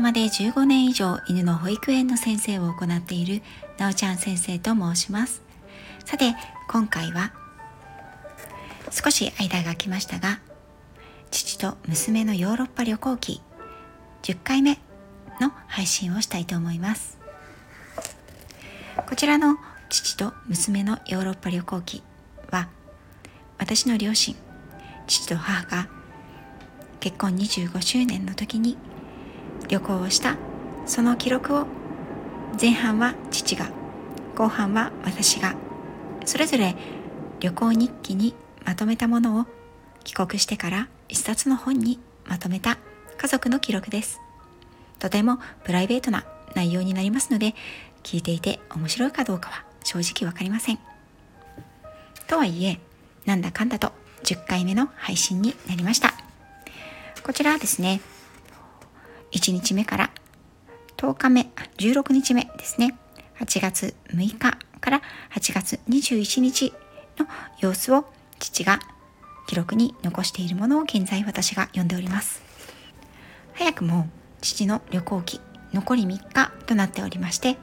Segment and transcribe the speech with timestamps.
[0.00, 3.42] 浜で15年以上犬の保育園の先生を行っている
[3.76, 5.42] なおちゃん先生と申します。
[6.06, 6.34] さて
[6.70, 7.34] 今回は
[8.90, 10.40] 少し間が空きましたが
[11.30, 13.42] 父と娘のヨーロッパ旅行記
[14.22, 14.78] 10回目
[15.38, 17.18] の配信をしたいと思います。
[19.06, 19.58] こちらの
[19.90, 22.02] 父と娘のヨーロッパ旅行記
[22.50, 22.70] は
[23.58, 24.34] 私の両親
[25.06, 25.90] 父と母が
[27.00, 28.78] 結婚25周年の時に
[29.70, 30.36] 旅行をした。
[30.84, 31.64] その記録を
[32.60, 33.70] 前半は父が
[34.34, 35.54] 後半は私が。
[36.26, 36.74] それぞれ
[37.38, 38.34] 旅行日記に
[38.66, 39.46] まとめたものを
[40.02, 42.78] 帰国してから一冊の本にまとめた
[43.16, 44.20] 家族の記録です。
[44.98, 46.26] とてもプライベートな
[46.56, 47.54] 内容になりますので
[48.02, 50.80] 聞いていて面白いかどうかは正直わかりません。
[52.26, 52.80] とはいえ
[53.24, 53.92] なんだかんだと
[54.24, 56.12] 10回目の配信になりました。
[57.22, 58.00] こちらはですね
[59.32, 60.10] 1日目から
[60.96, 62.96] 10日目16日目ですね。
[63.38, 64.38] 8月6日
[64.80, 65.02] から
[65.34, 66.72] 8月21日
[67.18, 67.26] の
[67.58, 68.04] 様子を
[68.38, 68.80] 父が
[69.46, 72.42] 記録に残しているものを現在私が読んでおります。
[73.54, 74.08] 早くも
[74.40, 75.40] 父の旅行記
[75.72, 77.58] 残り3日となっておりまして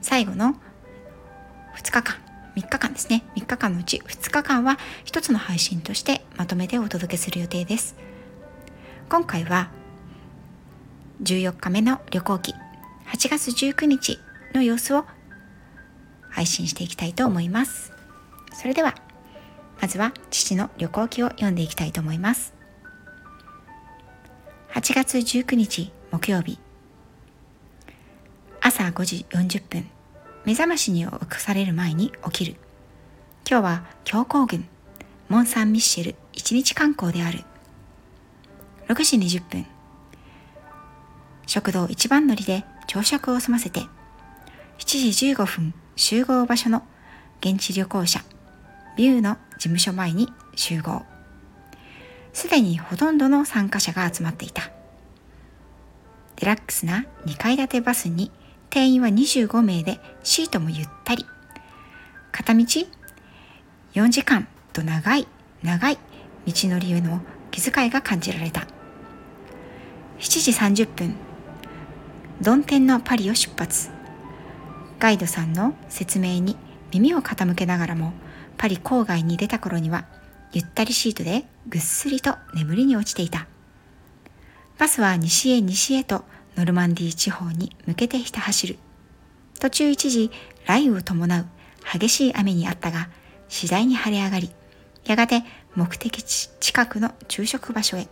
[0.00, 0.54] 最後の
[1.76, 2.16] 2日間
[2.56, 3.24] 3日間ですね。
[3.34, 7.96] 3日間のうち2日間は1つの配信としてまとめてお届けする予定です。
[9.12, 9.68] 今回は
[11.22, 12.54] 14日目の旅行記
[13.08, 14.18] 8月19日
[14.54, 15.04] の様子を
[16.30, 17.92] 配信していきたいと思います。
[18.54, 18.94] それでは
[19.82, 22.54] まずは父の旅行記を読んでいきたいと思います。
[24.72, 26.58] 8月19日木曜日
[28.62, 29.90] 朝5時40分
[30.46, 32.56] 目覚ましに起こされる前に起きる。
[33.46, 34.66] 今日は強行軍
[35.28, 37.44] モン・サン・ミッシェル一日観光である
[38.88, 39.66] 6時20分。
[41.46, 43.80] 食堂一番乗りで朝食を済ませて
[44.78, 46.82] 7時15分集合場所の
[47.40, 48.20] 現地旅行者
[48.96, 51.02] ビューの事務所前に集合。
[52.32, 54.70] すでにほとんどの参加者が集まっていた。
[56.36, 58.30] デラックスな2階建てバスに
[58.70, 61.26] 定員は25名でシートもゆったり。
[62.32, 62.64] 片道
[63.94, 65.28] 4時間と長い
[65.62, 65.98] 長い
[66.46, 67.20] 道のりへの
[67.50, 68.66] 気遣いが感じられた。
[70.22, 70.52] 7時
[70.84, 71.16] 30分。
[72.40, 73.90] 曇天のパリを出発。
[75.00, 76.56] ガイドさんの説明に
[76.92, 78.12] 耳を傾けながらも
[78.56, 80.04] パリ郊外に出た頃には
[80.52, 83.48] ゆったりシートでぐっすりと眠りに落ちていた。
[84.78, 86.24] バスは西へ西へと
[86.56, 88.78] ノルマンディー地方に向けてひた走る。
[89.58, 90.30] 途中一時
[90.66, 91.46] 雷雨を伴う
[91.92, 93.08] 激しい雨にあったが
[93.48, 94.52] 次第に晴れ上がり
[95.04, 95.42] やがて
[95.74, 98.06] 目的地近くの昼食場所へ。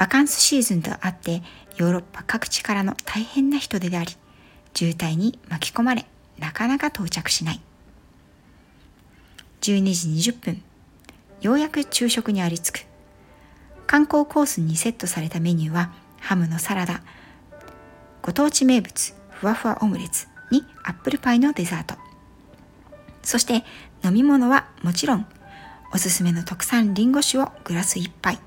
[0.00, 1.42] バカンスシーズンとあって
[1.76, 4.16] ヨーロッパ各地からの大変な人手であり
[4.72, 6.06] 渋滞に巻き込まれ
[6.38, 7.60] なかなか到着しない。
[9.60, 10.62] 12時20分
[11.42, 12.86] ようやく昼食にありつく。
[13.86, 17.02] 観光コースにセットされたメニューはハムのサラダ。
[18.22, 21.96] ご当地名物ふわふわオムレツにアップルパイのデザート。
[23.22, 23.64] そして
[24.02, 25.26] 飲み物はもちろん
[25.92, 28.38] おすすめの特産リンゴ酒をグラス1杯。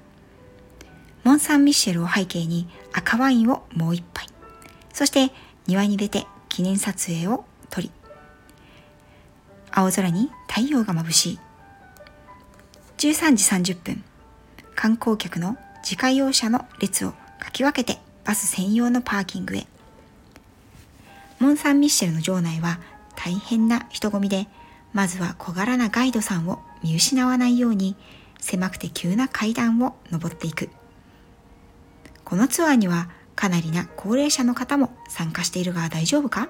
[1.23, 4.28] モン・サン・ミッシェルを背景に赤ワインをもう1杯。
[4.94, 5.31] そして
[5.67, 7.91] 庭に出て記念撮影を撮り
[9.72, 11.39] 青空に太陽が眩しい。
[12.97, 14.03] 13時30分
[14.75, 19.66] 観光客の自家用車の列をかき分けてバス専用のパーキングへ。
[21.39, 22.79] モン・サン・ミッシェルの場内は
[23.16, 24.47] 大変な人混みで
[24.94, 27.95] まずは小柄なガイドさんを見失わないように
[28.39, 30.69] 狭くて急な階段を登っていく。
[32.25, 36.50] このツアーにはかなりな高齢者の方も参加しているが大丈夫か？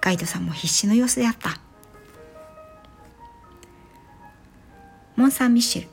[0.00, 1.60] ガイドさんも必死の様子であった。
[5.16, 5.88] モン・サン・ミッシェル。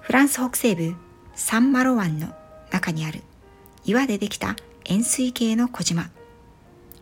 [0.00, 0.94] フランス北西部
[1.34, 2.34] サンマロ湾の
[2.70, 3.22] 中にある
[3.84, 6.10] 岩でできた円錐形の小島。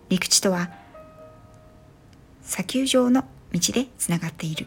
[0.08, 0.70] 陸地とは
[2.42, 4.66] 砂丘状の道でつながっている。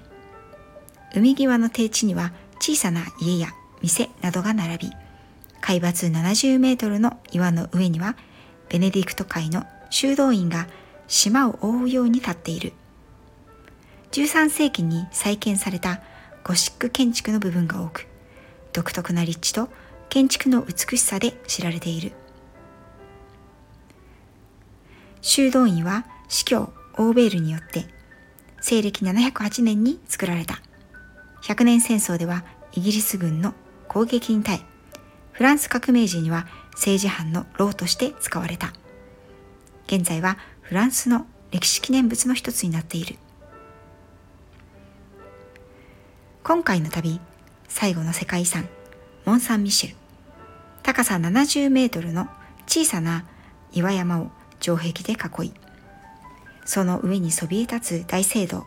[1.15, 3.49] 海際の低地には小さな家や
[3.81, 4.91] 店などが並び
[5.61, 8.15] 海抜70メートルの岩の上には
[8.69, 10.67] ベネディクト会の修道院が
[11.07, 12.73] 島を覆うように立っている。
[14.11, 16.01] 13世紀に再建された
[16.43, 18.07] ゴシック建築の部分が多く
[18.73, 19.69] 独特な立地と
[20.09, 22.11] 建築の美しさで知られている。
[25.21, 27.85] 修道院は司教オーベールによって
[28.61, 30.61] 西暦708年に作られた。
[31.41, 33.53] 百年戦争ではイギリス軍の
[33.87, 34.78] 攻撃に耐え
[35.39, 38.73] フランス革命時には政治犯の牢として使われた。
[39.87, 43.15] 現在はフランスの歴史記念物の一つになっている。
[46.43, 47.21] 今回の旅
[47.69, 48.67] 最後の世界遺産
[49.23, 49.95] モン・サン・ミシェル。
[50.83, 52.27] 高さ70メートルの
[52.67, 53.23] 小さな
[53.71, 55.53] 岩山を城壁で囲い
[56.65, 58.65] その上にそびえ立つ大聖堂。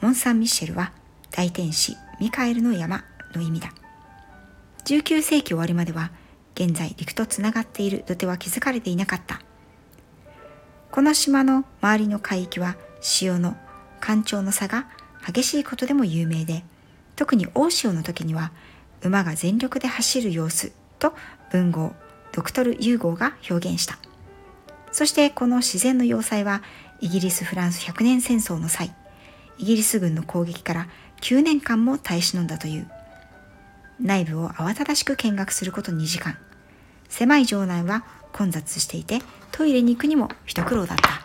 [0.00, 0.92] モン・サン・ミシェルは
[1.32, 3.02] 大天使ミカエルの山
[3.34, 3.72] の意味だ。
[4.84, 6.10] 19世紀終わりまでは
[6.54, 8.04] 現在陸とつながっている。
[8.06, 9.40] 土手は築かれていなかった。
[10.90, 13.56] この島の周りの海域は潮の
[14.00, 14.86] 干潮の差が
[15.26, 16.64] 激しいことでも有名で
[17.16, 18.52] 特に大潮の時には
[19.02, 21.14] 馬が全力で走る様子と
[21.50, 21.94] 文豪
[22.32, 23.98] ドクトル・ユーゴーが表現した。
[24.92, 26.62] そしてこの自然の要塞は
[27.00, 28.94] イギリス・フランス百年戦争の際
[29.58, 30.88] イギリス軍の攻撃から
[31.22, 32.90] 9年間も耐え忍んだという。
[34.00, 36.36] 内部を慌ただしく見学すること2時間。
[37.08, 39.20] 狭い城内は混雑していて
[39.52, 41.22] トイレに行くにも一苦労だった。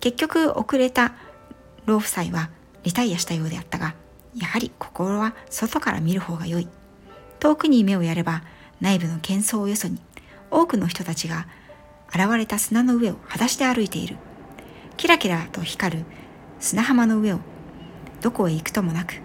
[0.00, 1.14] 結局遅れた
[1.86, 2.50] 老夫妻は
[2.82, 3.94] リタイアしたようであったが
[4.36, 6.68] やはり心は外から見る方が良い。
[7.40, 8.42] 遠くに目をやれば
[8.80, 9.98] 内部の喧騒をよそに
[10.50, 11.46] 多くの人たちが
[12.08, 14.16] 現れた砂の上を裸足で歩いている。
[14.96, 16.04] キラキラと光る
[16.60, 17.40] 砂浜の上を
[18.20, 19.23] どこへ行くともなく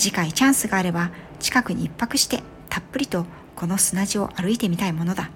[0.00, 1.10] 次回チャンスがあれば
[1.40, 5.30] 近くに一泊してたっぷりとこの砂地を歩いてみたいものだ。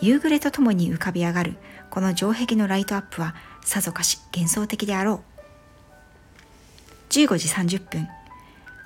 [0.00, 1.56] 夕暮れとともに浮かび上がる
[1.88, 5.22] この城壁のライトアップはさぞかし幻想的であろ
[7.10, 7.12] う。
[7.12, 8.08] 15時30分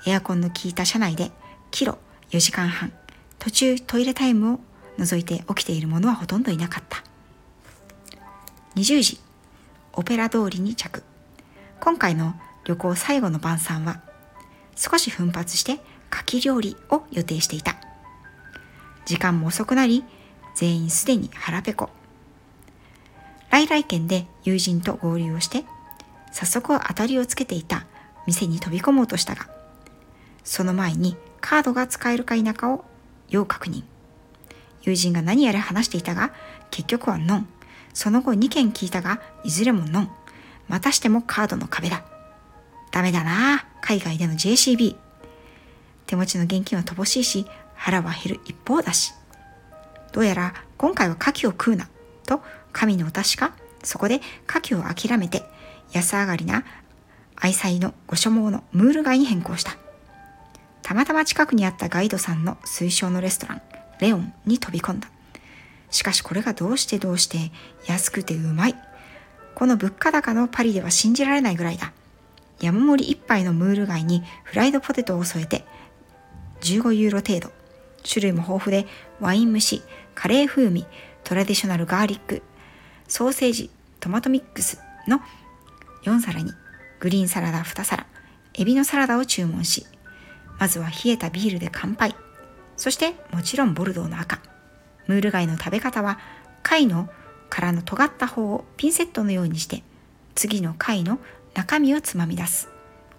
[0.05, 1.31] エアコンの効いた車内で
[1.71, 1.97] キロ
[2.29, 2.93] 4時間半
[3.39, 4.59] 途中トイレタイムを
[4.99, 7.03] 除いて起きている者はほとんどいなかった。
[8.75, 9.19] 20時
[9.93, 11.03] オペラ通りに着
[11.79, 14.10] 今回の旅行最後の晩餐は
[14.75, 15.73] 少し奮発して
[16.11, 17.75] 牡蠣料理を予定していた。
[19.05, 20.03] 時間も遅くなり
[20.55, 21.89] 全員すでに腹ペコ。
[23.49, 25.65] 来来県で友人と合流をして
[26.31, 27.85] 早速当たりをつけていた
[28.25, 29.49] 店に飛び込もうとしたが
[30.43, 32.85] その前にカードが使えるか否かを
[33.29, 33.83] 要確認。
[34.83, 36.33] 友人が何やら話していたが
[36.69, 37.47] 結局はノン。
[37.93, 40.11] その後2件聞いたがいずれもノン。
[40.67, 42.03] またしてもカードの壁だ。
[42.91, 43.65] ダメだな。
[43.81, 44.95] 海外での JCB
[46.05, 49.13] 手持ちの現金は乏しいし腹は減る一方だし。
[50.11, 51.87] どうやら今回は牡蠣を食うな。
[52.27, 52.41] と
[52.71, 53.53] 神のお達しか。
[53.83, 55.43] そこで牡蠣を諦めて
[55.91, 56.63] 安上がりな
[57.35, 59.77] 愛妻のご所望のムール街に変更した。
[60.83, 63.61] たまたま近くにあったガイドさんの推奨のレストラン
[63.99, 65.09] レオンに飛び込んだ。
[65.89, 67.51] しかしこれがどうしてどうして
[67.87, 68.75] 安くてうまい。
[69.55, 71.93] この物価高のパリでは信じられないぐらいだ。
[72.61, 75.65] 山盛り一杯のムール貝にフライドポテトを添えて
[76.61, 77.61] 15ユーロ程度。
[78.07, 78.87] 種類も豊富で
[79.19, 79.81] ワイン蒸し
[80.15, 80.85] カレー風味
[81.23, 82.41] トラディショナルガーリック
[83.07, 83.69] ソーセージ
[83.99, 85.21] トマトミックスの
[86.03, 86.51] 4皿に
[86.99, 88.07] グリーンサラダ2皿
[88.55, 89.85] エビのサラダを注文し
[90.59, 92.15] まずは冷えたビールで乾杯。
[92.77, 94.39] そしてもちろんボルドーの赤。
[95.07, 96.19] ムール貝の食べ方は
[96.63, 97.09] 貝の
[97.49, 99.83] 殻の尖った方をピンセットのようにして
[100.35, 101.19] 次の貝の
[101.53, 102.69] 中身をつまみ出す。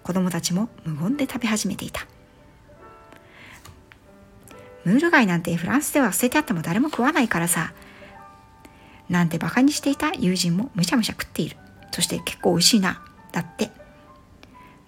[0.03, 2.07] 子供たちも無言で食べ始めていた。
[4.83, 7.73] ムール貝なんてフランスでは捨ててあっても誰も食わないからさ。
[9.09, 11.57] なんてバカにしていた友人もむしゃむしゃ食っている。
[11.91, 13.01] そして結構美味しいな。
[13.31, 13.71] だって。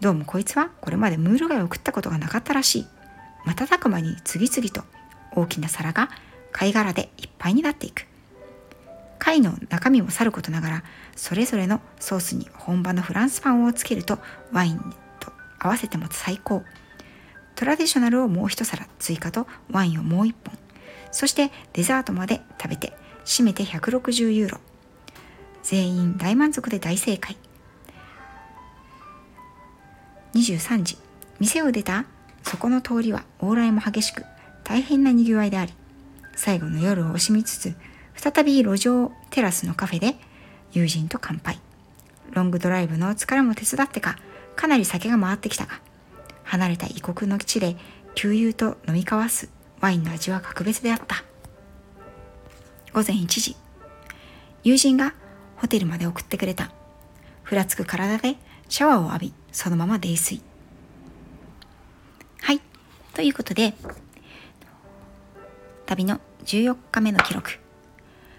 [0.02, 2.88] どうもこいつはこれまでムール貝を食ったことがなかったらしい。
[3.46, 4.84] 瞬く間に次々と
[5.32, 6.10] 大きな皿が
[6.52, 8.06] 貝殻でいっぱいになっていく。
[9.26, 10.84] 貝の中身もさることながら
[11.16, 14.20] それぞれのソースに本場のフランスパンをつけると
[14.52, 14.78] ワイン
[15.20, 16.64] と合わせても最高。
[17.56, 20.56] トラディショナルをもう一皿追加とワインをもう一本。
[21.12, 22.94] そしてデザートまで食べて
[23.26, 24.60] 締めて160ユーロ。
[25.64, 27.36] 全員大満足で大正解。
[30.36, 30.98] 23時。
[31.40, 32.06] 店を出た
[32.44, 34.24] そこの通りは往来も激しく
[34.64, 35.74] 大変なにぎわいであり
[36.36, 37.76] 最後の夜を惜しみつつ
[38.16, 40.16] 再び路上テラスのカフェで
[40.72, 41.60] 友人と乾杯。
[42.32, 44.18] ロングドライブの疲れも手伝ってか
[44.56, 45.80] かなり酒が回ってきたが
[46.44, 47.78] 離れた異国の地で
[48.16, 51.24] 旧友と飲み交わすワインの味は格別であった。
[52.94, 53.56] 午前1時。
[54.64, 55.14] 友人が
[55.58, 56.72] ホテルまで送ってくれた。
[57.44, 58.38] ふらつく体で
[58.70, 60.42] シャワーを浴びそのまま泥酔。
[62.42, 62.62] はい。
[63.14, 63.74] ということで
[65.86, 67.65] 旅の14日目の記録。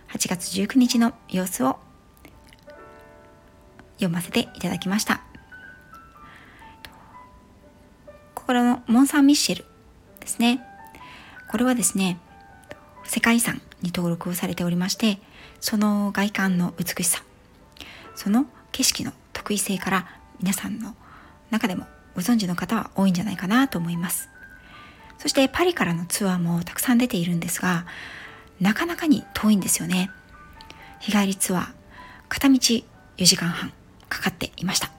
[0.09, 1.79] 8月19日の様子を
[3.97, 5.23] 読ませていただきました。
[8.35, 9.65] ここのモン・サン・ミッシェル
[10.21, 10.65] ですね。
[11.49, 12.19] これはですね
[13.05, 15.19] 世界遺産に登録をされておりまして
[15.61, 17.23] その外観の美しさ
[18.15, 20.07] その景色の得意性から
[20.41, 20.95] 皆さんの
[21.51, 24.31] 中でもご存知の方は多いんじゃないかなと思います。
[25.19, 27.87] そしてパリからのツアーもたくさん出ているんですが
[28.61, 30.11] なかなかに遠いんですよね。
[31.01, 31.67] 日帰りツアー
[32.29, 32.85] 片道4
[33.19, 33.73] 時間半
[34.09, 34.91] かかっていました。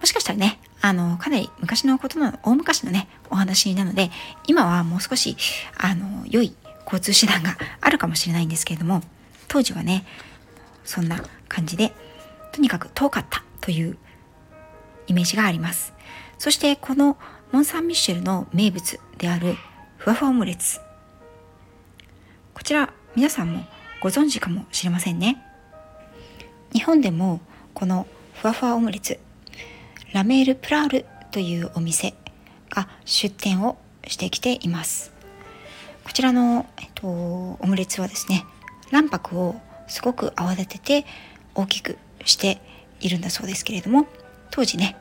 [0.00, 4.10] もしかしたらねあのかなり昔のことなの大昔のねお話なので
[4.46, 5.36] 今はもう少し
[5.78, 6.54] あの良い
[6.84, 9.02] 交通手段があるかもしれないんですけれども
[9.48, 10.04] 当時はね
[10.84, 11.92] そんな感じで
[12.52, 13.96] とにかく遠かったという
[15.06, 15.94] イメージがあります。
[16.38, 17.16] そしてこの
[17.52, 19.56] モン・サン・ミッシェルの名物である
[19.98, 20.80] ふわふわオムレツ
[22.72, 23.66] ちら皆さんも
[24.00, 25.44] ご存知かもしれませんね。
[26.72, 27.42] 日本でも
[27.74, 29.20] このふわふわオムレツ
[30.14, 32.14] ラメール・プラールというお店
[32.70, 33.76] が出店を
[34.06, 35.12] してきています。
[36.02, 38.46] こちらの、えっと、オムレツはですね
[38.90, 41.06] 卵白をすごく泡立てて
[41.54, 42.62] 大きくして
[43.00, 44.06] いるんだそうですけれども
[44.50, 44.96] 当時ね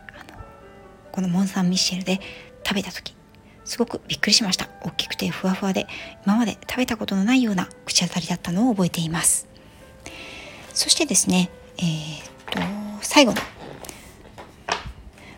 [1.13, 2.19] このモン・サン・ミッシェルで
[2.65, 3.15] 食べた時
[3.63, 4.69] すごくびっくりしました。
[4.81, 5.87] 大きくてふわふわで
[6.25, 9.47] 今まで食べたことのないような口当たりだったのを覚えています。
[10.73, 12.59] そしてですねえー、っと
[13.01, 13.41] 最後の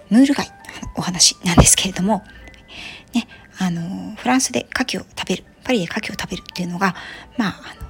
[0.10, 0.54] ムール貝の
[0.96, 2.24] お話なんですけれども
[3.14, 3.28] ね
[3.58, 6.96] あのフランスで牡蠣を食べるパリで牡蠣を食べるっていうのが
[7.38, 7.90] まああの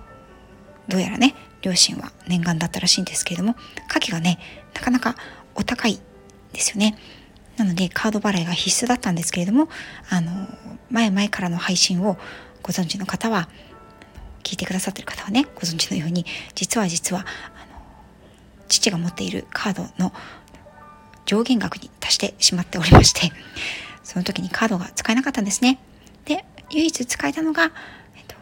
[0.87, 3.55] どうやらね両親は念願だったらしいんですけれども
[3.89, 4.39] 牡蠣がね
[4.73, 5.15] なかなか
[5.55, 5.99] お高い
[6.53, 6.97] ですよね。
[7.57, 9.69] なのでカード払いが必須だったんですけれども
[10.09, 10.47] あの
[10.89, 12.17] 前々からの配信を
[12.61, 13.49] ご存知の方は
[14.43, 17.81] 聞いてくださってる方はねご存知のように実は実はあの
[18.67, 20.13] 父が持っているカードの
[21.25, 23.31] 上限額に達してしまっておりまして
[24.03, 25.79] その時にカードが使えなかったんですね。
[26.25, 27.69] で唯一使えたのが、えっ
[28.27, 28.35] と、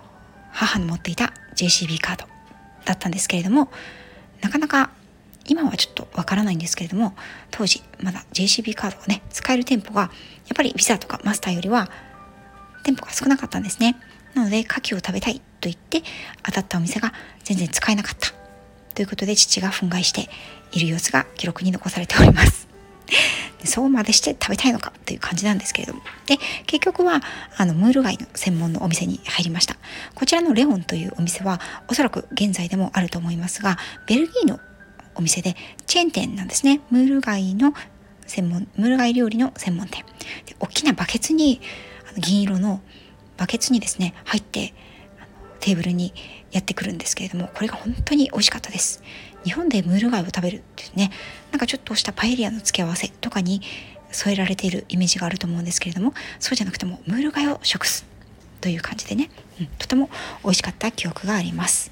[0.52, 2.26] 母の持っていた JCB カード
[2.86, 3.70] だったんですけれども
[4.42, 4.92] なかなか
[5.48, 7.14] 今はちょっとわからないんですけれども
[7.50, 10.12] 当時まだ JCB カードをね使える店舗がやっ
[10.56, 11.90] ぱりビザとかマスターよりは
[12.84, 13.98] 店舗が少なかったんですね。
[14.34, 16.04] なので牡蠣を食べたいと言って
[16.44, 18.34] 当たったお店が全然使えなかった。
[18.96, 20.30] ということで父が憤慨して
[20.72, 22.68] いる様子が記録に残されております。
[23.66, 26.02] そうまでして食べたいのかという感じなんですけれども。
[26.26, 27.22] で結局は
[27.58, 29.76] あのムール貝の専門のお店に入りました。
[30.16, 34.60] こちらのレオンというお店はおそらく現在でもあると思いますがベルギーの
[35.16, 36.82] お店でチェーン店なんですね。
[36.90, 37.74] ムール貝の
[38.28, 40.04] 専門ムール貝料理の専門店。
[40.46, 41.62] で大きなバケツに
[42.10, 42.82] あの銀色の
[43.38, 44.74] バケツにですね入って
[45.60, 46.14] テーブルに
[46.52, 49.04] やってくるんですけれどもこれが本当に美味しかったです。
[49.44, 51.12] 日本でムール貝を食べるっていうね
[51.52, 53.62] なんかちょっとしたパエリアの付け合わせとかに
[54.12, 58.06] 添えられているイメージがあると思うんですけれどもそうじゃなくてもムール貝を食す
[58.60, 60.10] という感じでね、うん、とても
[60.44, 61.92] 美味しかった記憶があります。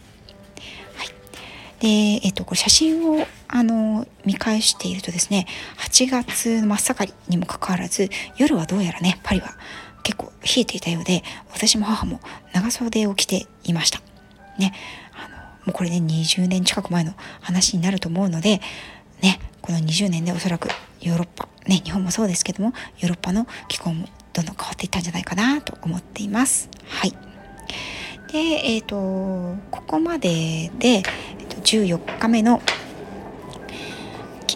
[1.79, 1.87] で、
[2.23, 9.57] えっと、これ写真をあの見返しているとですね8月の真っ盛りにもかかわらず夜はどうやらねパリは
[10.03, 12.19] 結構冷えていたようで私も母も
[12.53, 14.01] 長袖を着ていました。
[14.57, 14.73] ね、
[15.13, 18.59] あのもうこれね20年近く前の話になると思うので
[19.21, 20.67] ねこの20年でおそらく
[20.99, 26.69] ヨーロッパね日本もそうですけどもヨーロッパの気候もどんどん変わっていったんじゃないかなと思っています。
[26.87, 27.29] はい
[28.31, 28.95] でえっ、ー、と
[29.71, 31.01] ここまでで、
[31.59, 32.61] 14日目の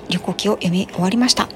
[0.09, 1.49] 旅行記を読み終わりました。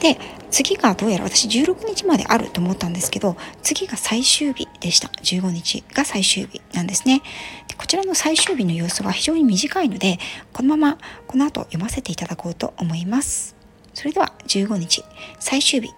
[0.00, 0.18] で
[0.50, 5.08] 次がどうやら私16日まであると思ったんですけど次が最終日でした。
[5.08, 7.22] 15日が最終日なんですね。
[7.68, 10.18] でこちらの最終日の様子が非常に短いので
[10.52, 13.54] このままこの後読ませていただこうと思います。
[13.94, 15.04] それでは15日
[15.38, 15.90] 最終日。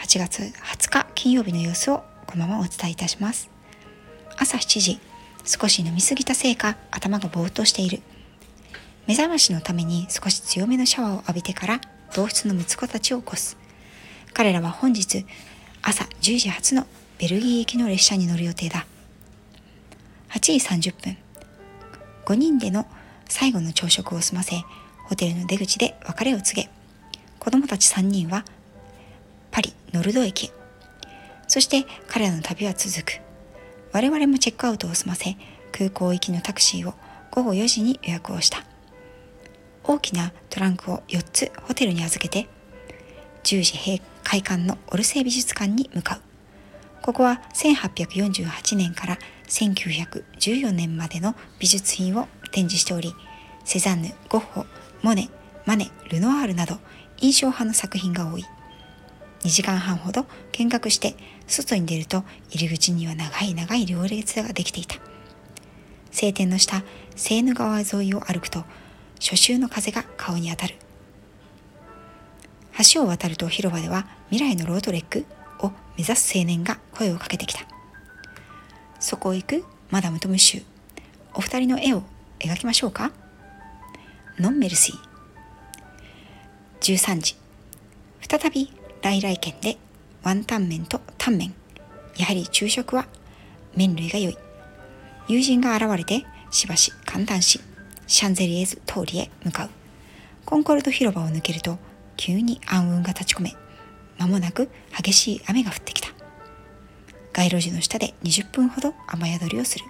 [0.00, 3.50] 8月20日金曜日の様子をこのままお伝えいたします。
[4.36, 5.00] 朝7時。
[5.44, 8.00] 少し飲みすぎたせいか頭がぼーっとしている。
[9.08, 11.80] 目覚ましのために少し強めのシャワーを浴びてから
[12.14, 13.56] 同室の息子たちを起こす。
[14.34, 15.24] 彼らは本日
[15.80, 16.86] 朝10時発の
[17.18, 18.84] ベルギー行きの列車に乗る予定だ。
[20.28, 20.52] 8時
[20.90, 21.16] 30分。
[22.26, 22.86] 5人での
[23.30, 24.56] 最後の朝食を済ませ
[25.04, 26.68] ホテルの出口で別れを告げ
[27.38, 28.44] 子供たち3人は
[29.50, 30.52] パリノルド駅。
[31.46, 33.22] そして彼らの旅は続く。
[33.90, 35.34] 我々もチェックアウトを済ませ
[35.72, 36.92] 空港行きのタクシーを
[37.30, 38.67] 午後4時に予約をした。
[39.88, 42.46] 大きなトランクを4つホテルに預けて
[43.42, 46.20] 10時閉開館のオルセイ美術館に向かう。
[47.00, 53.14] ここは1848年から1914年までの美術品を展示しており
[53.64, 54.66] セザンヌゴッホ
[55.00, 55.30] モネ
[55.64, 56.76] マネルノワールなど
[57.16, 58.44] 印象派の作品が多い。
[59.40, 61.14] 2時間半ほど見学して
[61.46, 64.96] 外に出ると入り口には長い長い行列ができていた。
[66.10, 66.84] 晴天の下
[67.16, 68.64] セーヌ川沿いを歩くと
[69.20, 70.74] 初秋の風が顔に当たる。
[72.92, 75.26] 橋を渡ると広場では未来のロードレック
[75.60, 77.60] を目指す青年が声をかけてきた。
[79.00, 80.62] そこを行くマダムとムッシュ。
[81.34, 82.02] お二人の絵を
[82.38, 83.10] 描きましょうか。
[84.38, 84.96] ノンメルシー。
[86.80, 87.36] 13時。
[88.28, 88.72] 再び
[89.02, 89.76] 来来県で
[90.22, 91.54] ワンタン麺とタンメン。
[92.16, 93.06] やはり昼食は
[93.74, 94.38] 麺類が良い。
[95.28, 97.60] 友人が現れてしばし簡単し
[98.08, 99.70] シャンゼリエズ通りへ向かう。
[100.46, 101.78] コンコルド広場を抜けると
[102.16, 103.54] 急に暗雲が立ち込め
[104.18, 106.08] 間もなく激しい雨が降ってきた。
[107.34, 109.84] 街路樹の下で20分ほど雨宿りをする。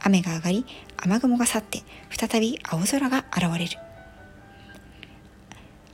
[0.00, 0.66] 雨が上がり
[0.98, 3.78] 雨雲が去って再び青空が現れる。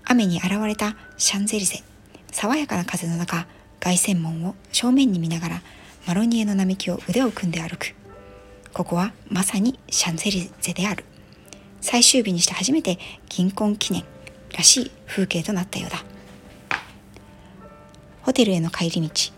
[0.04, 1.82] 雨に現れたシャンゼリゼ。
[2.32, 3.46] 爽やかな風の中
[3.78, 5.62] 凱旋門を正面に見ながら
[6.08, 7.94] マロニエの並木を腕を組んで歩く。
[8.72, 11.04] ここはまさにシャンゼリゼである。
[11.86, 14.02] 最終日にして初めて銀婚記念
[14.52, 16.02] らしい風景となったようだ。
[18.22, 19.32] ホテルへの帰り道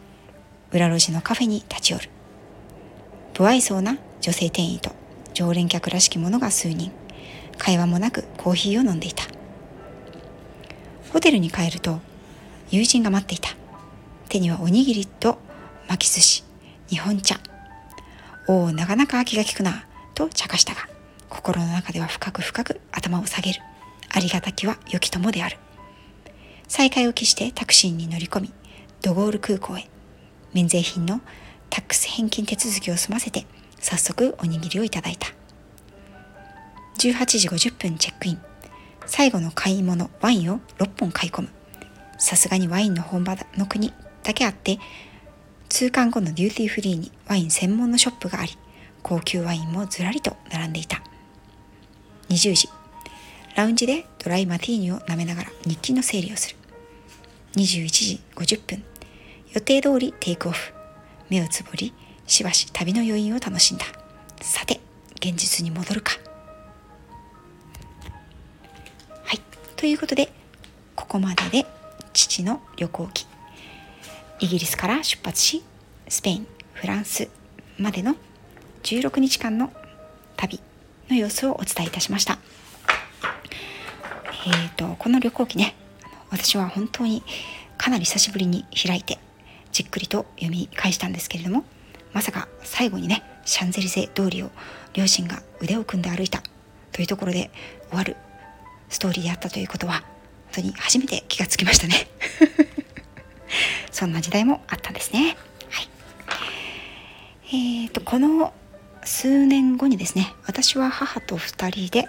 [0.72, 2.08] 裏路地のカフェに立ち寄る。
[3.36, 4.92] 不愛想な女性店員と
[5.34, 6.90] 常連客らしき者が数人。
[7.58, 9.24] 会話もなくコーヒーを飲んでいた。
[11.12, 12.00] ホテルに帰ると
[12.70, 13.50] 友人が待っていた。
[14.30, 15.36] 手にはおにぎりと
[15.86, 16.44] 巻き寿司
[16.88, 17.38] 日本茶
[18.48, 20.97] おおなかなか気が利くなと茶化したが
[21.28, 23.60] 心の中では深く深く頭を下げる。
[24.10, 25.58] ありがたきは良き友である。
[26.66, 28.52] 再会を期してタクシーに乗り込み
[29.02, 29.88] ドゴール空港へ。
[30.54, 31.20] 免税品の
[31.70, 33.46] タックス返金手続きを済ませて
[33.80, 35.28] 早速おにぎりをいただいた。
[36.98, 38.40] 18時50分チェックイン。
[39.06, 41.48] 最後の買い物ワインを6本買い込む。
[42.18, 44.78] さすがにワインの本場の国だけあって
[45.68, 48.58] 通関後のデューティーフリーにワイン専門のショップがあり
[49.02, 51.02] 高級ワインもずらりと並んでいた。
[52.28, 52.68] 20時。
[53.56, 56.56] ラウンジでドライマティーニを舐めながら日記の整理をする。
[57.56, 58.84] 21時50分。
[59.54, 60.72] 予定通りテイクオフ。
[61.28, 61.92] 目をつぶり
[62.26, 63.84] しばし旅の余韻を楽しんだ。
[64.40, 64.80] さて
[65.16, 66.12] 現実に戻るか。
[69.24, 69.40] はい。
[69.76, 70.30] ということで
[70.94, 71.66] ここまでで
[72.12, 73.26] 父の旅行記。
[74.40, 75.64] イギリスから出発し
[76.08, 77.28] スペインフランス
[77.78, 78.14] までの
[78.82, 79.72] 16日間の
[80.36, 80.60] 旅。
[81.08, 82.38] の様子をお伝えいたしました。
[84.46, 85.74] えーと、この旅行記ね
[86.30, 87.22] 私は本当に
[87.76, 89.18] かなり久しぶりに開いて
[89.72, 91.64] じっくりと読み返したんですけれども
[92.12, 94.50] まさか最後にねシャンゼリゼ通りを
[94.94, 96.42] 両親が腕を組んで歩いた
[96.92, 97.50] というところで
[97.88, 98.16] 終わる
[98.88, 100.02] ストーリーであったということは
[100.46, 102.08] 本当に初めて気がつきましたね。
[103.92, 105.36] そんな時代もあったんですね。
[105.70, 105.88] はい。
[107.48, 108.52] えーとこの
[109.08, 112.08] 数年後にですね私は母と2人で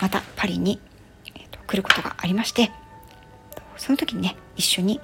[0.00, 0.80] またパリに
[1.36, 2.70] えー、と来ることがありまして
[3.76, 5.00] その時にね一緒に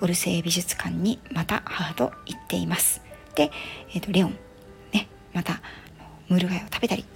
[0.00, 3.00] オルセイ美術館にまた母と行っています。
[3.34, 3.50] で、
[3.94, 4.36] えーと、レオン
[4.92, 5.62] ねまた
[6.28, 7.06] ムール貝を食べたり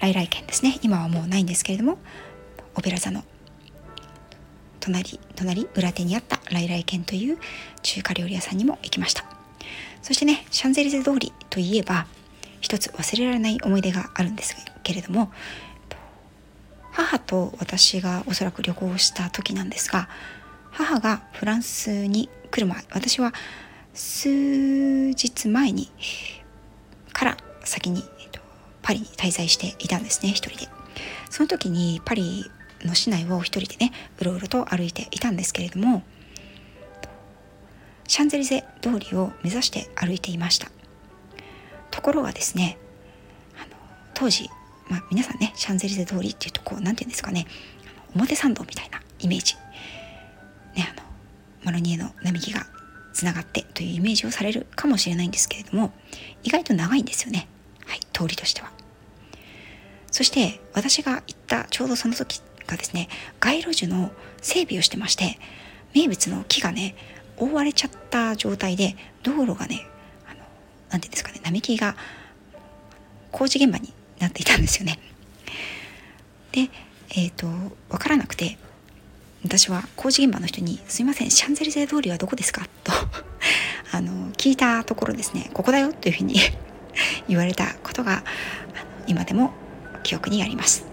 [0.00, 0.78] 来来県ですね。
[0.82, 1.98] 今はもうないんですけれども
[2.76, 3.24] オペラ座の
[4.78, 7.38] 隣隣裏手にあった来来県という
[7.82, 9.24] 中華料理屋さんにも行きました。
[10.02, 12.06] そしてねシャンゼリゼ通りといえば
[12.60, 15.32] 一つ忘れられない思い出があるんですけれども
[16.92, 20.08] 母と私がおそらく旅行した時なんですが
[20.70, 23.32] 母がフランスに来る前私は
[23.94, 25.90] 数日前に
[27.12, 28.40] から先に、えっと、
[28.82, 30.68] パリに滞在していたんですね一人で。
[31.28, 32.50] その時にパリ
[32.82, 36.02] の市内を一人でねうろうろと歩いていたんですけれども
[38.08, 40.68] シャンゼリゼ通りを目指して歩いていました。
[41.90, 42.78] ところがですね
[43.56, 43.76] あの
[44.14, 44.48] 当時
[44.90, 47.46] まあ、皆さんねシャンゼリゼ通りっていうとこう何て言うんですかね
[48.14, 49.54] 表参道みたいなイメージ。
[50.74, 51.06] ねあの
[51.62, 52.66] マロニエの並木が
[53.12, 55.92] つながってというイメージをされるかもしれないんですけれども
[56.42, 57.48] 意外と長いんですよね。
[57.86, 58.72] はい通りとしては。
[60.10, 64.10] そして私が行ったちょうどその時がですね街路樹の
[64.42, 65.38] 整備をしてまして
[65.94, 66.96] 名物の木がね
[67.36, 69.86] 覆われちゃった状態で道路がね
[70.90, 71.96] 何て言うんですかね並木が
[73.32, 74.98] 工事現場になっていたんですよね。
[76.52, 76.68] で、
[77.10, 77.46] えっ、ー、と、
[77.88, 78.58] わからなくて、
[79.44, 82.92] 私は工事現場の人に「すいませんシャンゼリゼ通りはどこですか?」と
[83.92, 86.38] あの聞いたところですね「ここだよ」というふうに
[87.28, 88.22] 言われたことが
[89.06, 89.52] 今でも
[90.02, 90.84] 記憶にあります。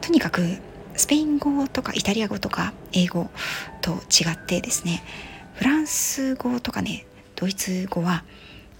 [0.00, 0.58] とにかく
[0.94, 3.30] スペイン語とかイタリア語とか英語
[3.82, 5.02] と違ってですね
[5.54, 8.24] フランス語とかねドイツ語は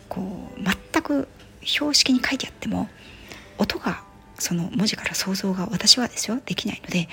[0.09, 0.21] こ
[0.57, 0.61] う
[0.93, 1.29] 全く
[1.63, 2.89] 標識に書いてあっても
[3.59, 4.03] 音が
[4.39, 7.09] その文字から想像が私はですよできないので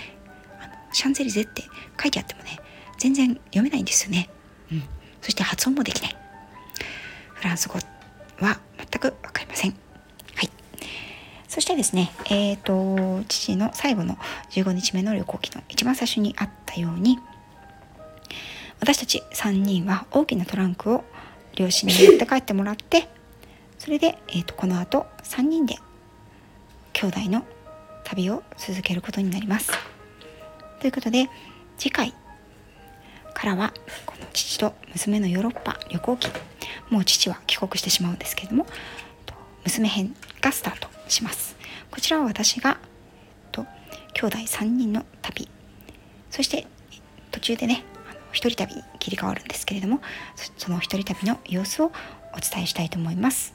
[0.59, 1.63] あのシャンゼリゼって
[2.01, 2.59] 書いてあってもね
[2.97, 4.29] 全然読めないんですよね、
[4.71, 4.83] うん、
[5.21, 6.15] そして発音もできない。
[7.43, 7.75] フランス語
[8.39, 9.71] は全く分かりません。
[9.71, 9.77] は
[10.43, 10.49] い。
[11.49, 14.17] そしてですねえっ、ー、と父の最後の
[14.51, 17.19] 15日目の旅行記の一番最初にあったように
[18.79, 21.03] 私たち3人は大きなトランクを
[21.55, 23.07] 両親に持って帰ってもらって
[23.79, 25.75] それで、えーと、この後3人で
[26.93, 27.45] 兄弟の
[28.03, 29.71] 旅を続けることになります。
[30.79, 31.29] ということで
[31.77, 32.13] 次回
[33.33, 33.73] からは
[34.05, 36.29] この父と娘のヨーロッパ旅行記
[36.89, 38.65] もう父は帰国してしまうんですけれども
[39.63, 41.55] 娘編がスタートします
[41.89, 42.77] こちらは私が
[43.51, 43.65] と
[44.13, 45.47] 兄弟3人の旅
[46.29, 46.67] そして
[47.31, 47.83] 途中でね
[48.33, 50.01] 一人旅に切り替わるんですけれども
[50.57, 51.91] その一人旅の様子をお
[52.39, 53.53] 伝えしたいと思います。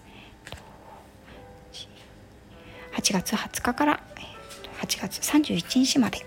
[2.94, 4.00] 8月20日から
[4.80, 6.26] 8月31日まで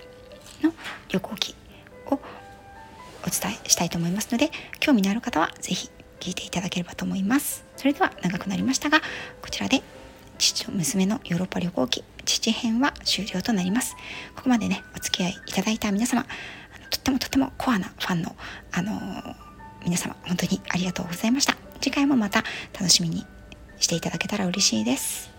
[0.62, 0.72] の
[1.08, 1.54] 旅行記
[2.06, 2.18] をお
[3.30, 7.64] 伝えしたいと思いますので興味のある方は是非聞いていただければと思います。
[7.76, 9.00] それでは長くなりましたが
[9.42, 9.82] こちらで
[10.38, 13.96] 父と娘のヨーロッパ旅行記父編は終了となります。
[14.34, 16.24] ここまでねお付き合いいただいた皆様
[16.92, 18.36] とってもとってもコアなファンの、
[18.70, 19.34] あのー、
[19.84, 21.56] 皆様本当にありがとうございました。
[21.80, 23.26] 次回もまた楽しみに
[23.78, 25.32] していただけたら嬉しいです。